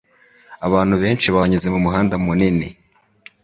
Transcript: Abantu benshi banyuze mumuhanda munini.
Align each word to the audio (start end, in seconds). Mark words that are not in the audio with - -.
Abantu 0.67 0.95
benshi 1.03 1.27
banyuze 1.35 1.67
mumuhanda 1.73 2.15
munini. 2.25 2.67